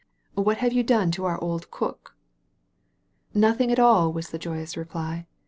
[0.33, 2.15] What have you done to our old cook?"
[3.35, 5.27] "Nothing at all," was the joyous reply.